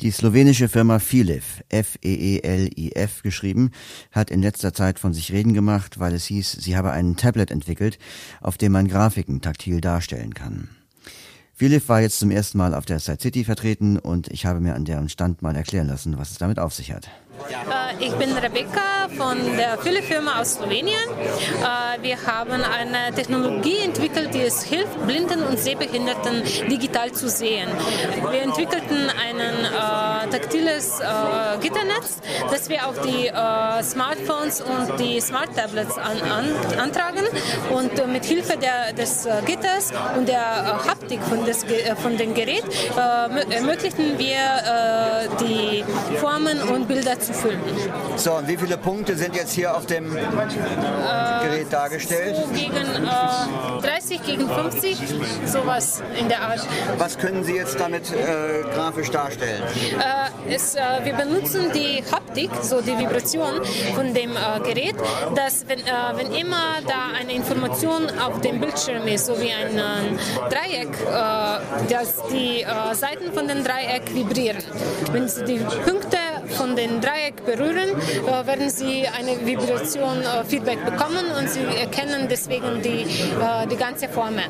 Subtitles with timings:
[0.00, 3.72] Die slowenische Firma Filiv, F-E-E-L-I-F geschrieben,
[4.10, 7.50] hat in letzter Zeit von sich reden gemacht, weil es hieß, sie habe ein Tablet
[7.50, 7.98] entwickelt,
[8.40, 10.70] auf dem man Grafiken taktil darstellen kann.
[11.52, 14.74] Philipp war jetzt zum ersten Mal auf der Side City vertreten und ich habe mir
[14.74, 17.10] an deren Stand mal erklären lassen, was es damit auf sich hat.
[17.50, 20.96] Äh, ich bin Rebecca von der Philipp-Firma aus Slowenien.
[21.18, 27.68] Äh, wir haben eine Technologie entwickelt, die es hilft, Blinden und Sehbehinderten digital zu sehen.
[28.30, 31.04] Wir entwickelten ein äh, taktiles äh,
[31.60, 32.18] Gitternetz,
[32.50, 37.24] das wir auf die äh, Smartphones und die Smart Tablets an, an, antragen
[37.70, 41.64] und äh, mit Hilfe der, des Gitters und der Haptik von, des,
[42.02, 42.64] von dem Gerät
[42.96, 44.38] ermöglichen wir
[45.40, 45.84] die
[46.16, 47.60] Formen und Bilder zu füllen.
[48.16, 52.36] So, und wie viele Punkte sind jetzt hier auf dem äh, Gerät dargestellt?
[52.36, 54.98] So gegen äh, 30 gegen 50,
[55.46, 56.60] sowas in der Art.
[56.98, 59.62] Was können Sie jetzt damit äh, grafisch darstellen?
[59.62, 63.60] Äh, es, äh, wir benutzen die Haptik, so die Vibration
[63.94, 64.96] von dem äh, Gerät,
[65.34, 65.80] dass wenn,
[66.16, 69.80] wenn immer da eine Information auf dem Bildschirm ist, so wie ein
[70.48, 70.88] Dreieck,
[71.88, 74.62] dass die Seiten von dem Dreieck vibrieren.
[75.12, 76.18] Wenn Sie die Punkte
[76.54, 82.28] von dem Dreieck berühren, äh, werden Sie eine Vibration äh, Feedback bekommen und Sie erkennen
[82.28, 84.44] deswegen die, äh, die ganze Formel.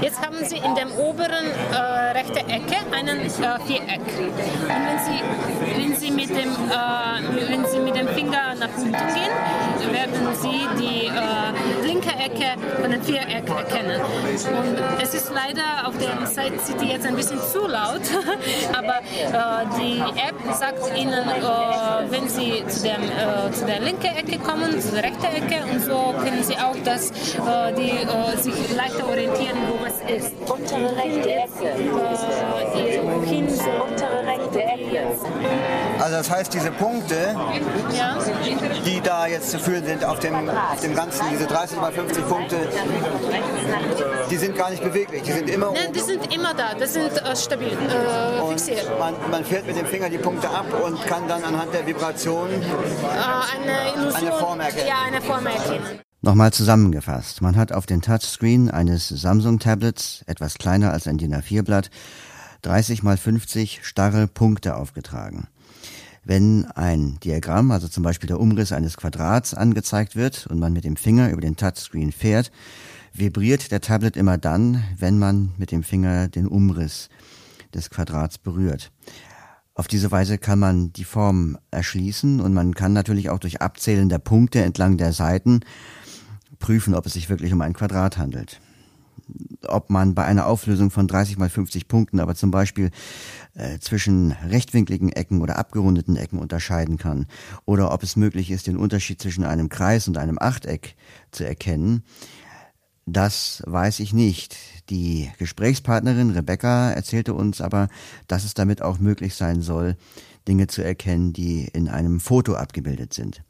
[0.00, 1.46] Jetzt haben Sie in der oberen
[2.14, 4.00] rechten Ecke einen Viereck.
[4.00, 6.52] Und wenn Sie, wenn Sie, mit, dem,
[8.14, 11.10] Finger nach unten gehen, werden Sie die
[11.86, 14.00] linke Ecke von dem Viereck erkennen.
[14.00, 18.02] Und es ist leider auf der Site City jetzt ein bisschen zu laut,
[18.72, 19.00] aber
[19.78, 24.80] die App sagt Ihnen, äh, wenn Sie zu, dem, äh, zu der linken Ecke kommen,
[24.80, 29.08] zu der rechten Ecke und so können Sie auch das, äh, die, äh, sich leichter
[29.08, 30.32] orientieren, wo es ist.
[30.50, 31.74] Untere rechte Ecke.
[36.02, 37.36] Also das heißt, diese Punkte,
[38.84, 42.26] die da jetzt zu führen sind auf dem, auf dem Ganzen, diese 30 mal 50
[42.26, 42.56] Punkte,
[44.28, 47.12] die sind gar nicht beweglich, die sind immer Nein, die sind immer da, das sind
[47.16, 48.90] äh, stabil, äh, fixiert.
[48.98, 52.48] Man, man fährt mit dem Finger die Punkte ab und kann dann anhand der Vibration
[52.50, 52.56] äh,
[53.54, 54.88] eine, Illusion, eine Form erkennen.
[54.88, 56.00] Ja, eine Form erkennen.
[56.20, 57.42] Nochmal zusammengefasst.
[57.42, 61.90] Man hat auf den Touchscreen eines Samsung-Tablets, etwas kleiner als ein DIN A4-Blatt,
[62.62, 65.46] 30 mal 50 starre Punkte aufgetragen.
[66.24, 70.84] Wenn ein Diagramm, also zum Beispiel der Umriss eines Quadrats, angezeigt wird und man mit
[70.84, 72.52] dem Finger über den Touchscreen fährt,
[73.12, 77.08] vibriert der Tablet immer dann, wenn man mit dem Finger den Umriss
[77.74, 78.92] des Quadrats berührt.
[79.74, 84.08] Auf diese Weise kann man die Form erschließen und man kann natürlich auch durch Abzählen
[84.08, 85.60] der Punkte entlang der Seiten
[86.58, 88.60] prüfen, ob es sich wirklich um ein Quadrat handelt.
[89.68, 92.90] Ob man bei einer Auflösung von 30 mal 50 Punkten aber zum Beispiel
[93.54, 97.26] äh, zwischen rechtwinkligen Ecken oder abgerundeten Ecken unterscheiden kann
[97.64, 100.94] oder ob es möglich ist, den Unterschied zwischen einem Kreis und einem Achteck
[101.30, 102.02] zu erkennen,
[103.06, 104.56] das weiß ich nicht.
[104.88, 107.88] Die Gesprächspartnerin Rebecca erzählte uns aber,
[108.28, 109.96] dass es damit auch möglich sein soll,
[110.46, 113.42] Dinge zu erkennen, die in einem Foto abgebildet sind.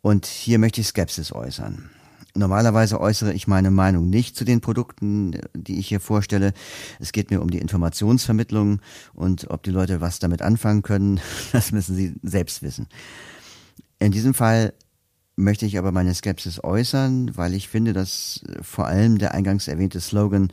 [0.00, 1.90] Und hier möchte ich Skepsis äußern.
[2.34, 6.54] Normalerweise äußere ich meine Meinung nicht zu den Produkten, die ich hier vorstelle.
[6.98, 8.80] Es geht mir um die Informationsvermittlung
[9.12, 11.20] und ob die Leute was damit anfangen können,
[11.52, 12.86] das müssen sie selbst wissen.
[13.98, 14.72] In diesem Fall
[15.36, 19.68] möchte ich aber meine Skepsis äußern, weil ich finde, dass äh, vor allem der eingangs
[19.68, 20.48] erwähnte Slogan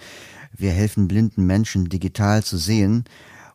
[0.55, 3.05] Wir helfen blinden Menschen digital zu sehen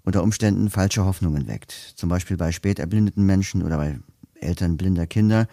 [0.04, 1.72] unter Umständen falsche Hoffnungen weckt.
[1.96, 3.98] Zum Beispiel bei spät erblindeten Menschen oder bei
[4.34, 5.48] Eltern blinder Kinder.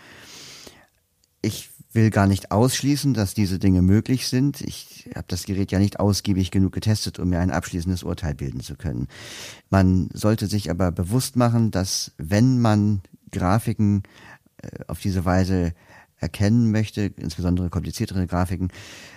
[1.41, 4.61] Ich will gar nicht ausschließen, dass diese Dinge möglich sind.
[4.61, 8.61] Ich habe das Gerät ja nicht ausgiebig genug getestet, um mir ein abschließendes Urteil bilden
[8.61, 9.07] zu können.
[9.69, 13.01] Man sollte sich aber bewusst machen, dass wenn man
[13.31, 14.03] Grafiken
[14.87, 15.73] auf diese Weise
[16.17, 18.69] erkennen möchte, insbesondere kompliziertere Grafiken,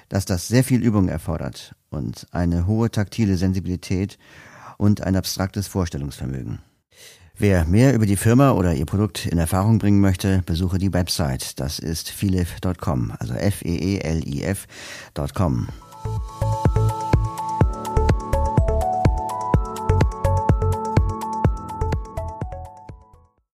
[0.09, 4.19] dass das sehr viel Übung erfordert und eine hohe taktile Sensibilität
[4.78, 6.60] und ein abstraktes Vorstellungsvermögen.
[7.36, 11.59] Wer mehr über die Firma oder ihr Produkt in Erfahrung bringen möchte, besuche die Website.
[11.59, 15.69] Das ist philif.com, also f e e l i f.com.